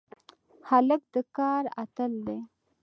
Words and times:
هلک 0.69 1.01
د 1.13 1.15
کار 1.37 1.63
اتل 1.83 2.11
دی. 2.25 2.39